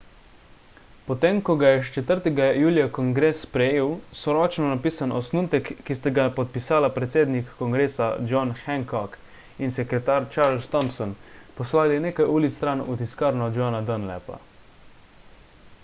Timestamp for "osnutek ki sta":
5.19-6.13